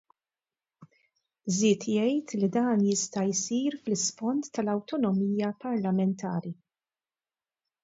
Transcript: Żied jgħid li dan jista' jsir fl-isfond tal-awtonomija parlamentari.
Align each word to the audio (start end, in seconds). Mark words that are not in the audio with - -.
Żied 1.57 1.85
jgħid 1.95 2.33
li 2.39 2.49
dan 2.55 2.81
jista' 2.87 3.27
jsir 3.41 3.77
fl-isfond 3.83 4.51
tal-awtonomija 4.57 5.55
parlamentari. 5.69 6.57